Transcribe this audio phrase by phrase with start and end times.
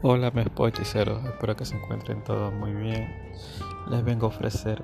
[0.00, 3.32] Hola mis poeticeros, espero que se encuentren todos muy bien.
[3.90, 4.80] Les vengo a ofrecer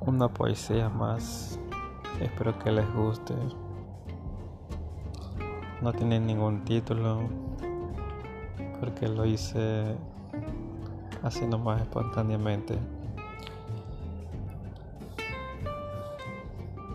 [0.00, 1.58] una poesía más.
[2.20, 3.34] Espero que les guste.
[5.80, 7.22] No tiene ningún título
[8.78, 9.96] porque lo hice
[11.24, 12.78] haciendo más espontáneamente.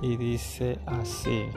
[0.02, 1.50] Y dice así.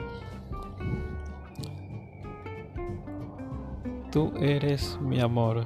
[4.11, 5.65] Tú eres mi amor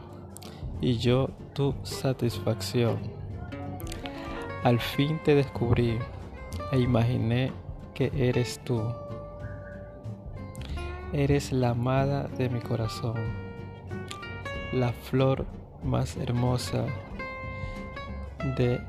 [0.80, 3.00] y yo tu satisfacción.
[4.64, 5.98] Al fin te descubrí
[6.72, 7.52] e imaginé
[7.96, 8.84] que eres tú.
[11.12, 13.16] Eres la amada de mi corazón,
[14.74, 15.48] la flor
[15.84, 16.86] más hermosa
[18.58, 18.80] de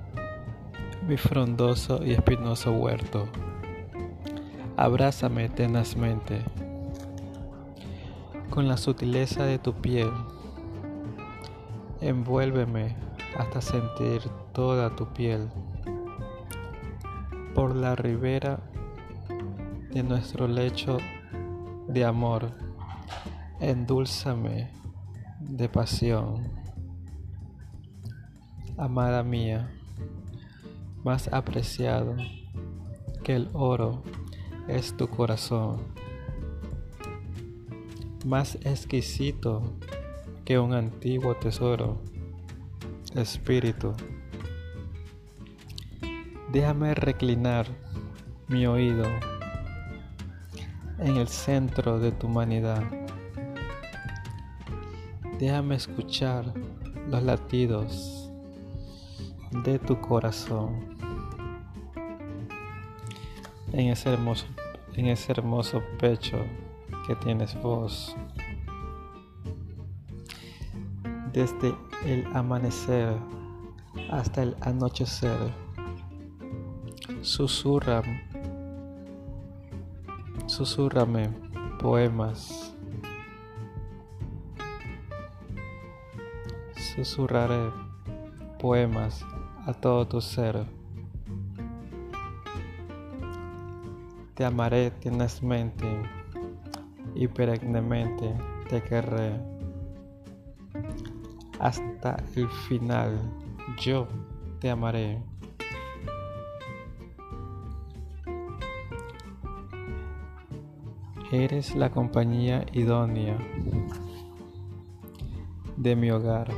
[1.08, 3.26] mi frondoso y espinoso huerto.
[4.76, 6.42] Abrázame tenazmente
[8.50, 10.10] con la sutileza de tu piel.
[12.00, 12.96] Envuélveme
[13.36, 14.22] hasta sentir
[14.52, 15.48] toda tu piel.
[17.54, 18.60] Por la ribera
[19.92, 20.98] de nuestro lecho
[21.88, 22.52] de amor,
[23.60, 24.70] endulzame
[25.40, 26.50] de pasión.
[28.76, 29.70] Amada mía,
[31.02, 32.16] más apreciado
[33.24, 34.02] que el oro
[34.68, 36.05] es tu corazón
[38.26, 39.62] más exquisito
[40.44, 42.02] que un antiguo tesoro.
[43.14, 43.94] Espíritu,
[46.52, 47.66] déjame reclinar
[48.48, 49.04] mi oído
[50.98, 52.82] en el centro de tu humanidad.
[55.38, 56.52] Déjame escuchar
[57.08, 58.30] los latidos
[59.64, 60.96] de tu corazón
[63.72, 64.46] en ese hermoso,
[64.94, 66.44] en ese hermoso pecho
[67.06, 68.16] que tienes vos.
[71.32, 71.74] Desde
[72.04, 73.16] el amanecer
[74.10, 75.52] hasta el anochecer,
[77.22, 78.02] susurra,
[80.46, 81.28] susurrame
[81.78, 82.74] poemas.
[86.94, 87.70] Susurraré
[88.58, 89.24] poemas
[89.66, 90.64] a todo tu ser.
[94.34, 95.86] Te amaré tenazmente
[97.16, 98.34] y perennemente
[98.68, 99.32] te querré.
[101.58, 103.18] Hasta el final
[103.80, 104.06] yo
[104.60, 105.18] te amaré.
[111.32, 113.36] Eres la compañía idónea
[115.76, 116.52] de mi hogar,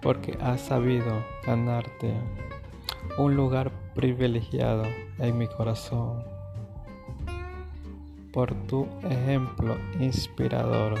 [0.00, 2.14] porque has sabido ganarte
[3.18, 4.84] un lugar privilegiado
[5.18, 6.37] en mi corazón
[8.32, 10.94] por tu ejemplo inspirador.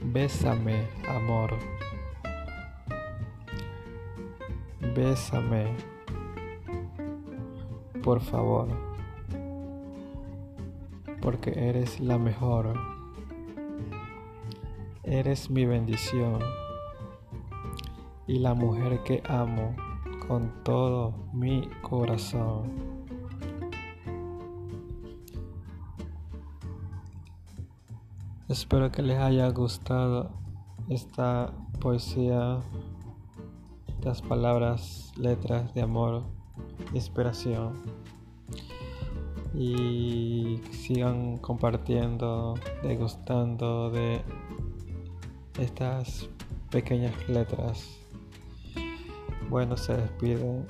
[0.00, 1.54] Bésame, amor.
[4.94, 5.74] Bésame,
[8.02, 8.68] por favor,
[11.20, 12.74] porque eres la mejor.
[15.04, 16.40] Eres mi bendición
[18.26, 19.74] y la mujer que amo
[20.26, 23.01] con todo mi corazón.
[28.48, 30.30] Espero que les haya gustado
[30.88, 32.60] esta poesía,
[33.88, 36.24] estas palabras, letras de amor,
[36.92, 37.72] inspiración.
[39.54, 44.22] Y sigan compartiendo, degustando de
[45.60, 46.28] estas
[46.70, 47.96] pequeñas letras.
[49.48, 50.64] Bueno, se despide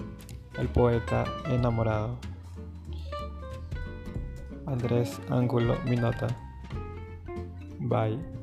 [0.59, 2.19] el poeta enamorado.
[4.67, 6.52] Andrés Ángulo Minota.
[7.93, 8.42] Bye.